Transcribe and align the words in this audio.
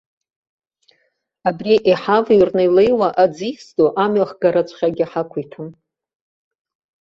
Абра 1.47 1.75
иҳавыҩрны 1.89 2.63
илеиуа 2.67 3.09
аӡиас 3.23 3.65
ду 3.75 3.87
амҩахгараҵәҟьагьы 4.03 5.05
ҳақәиҭым! 5.11 5.69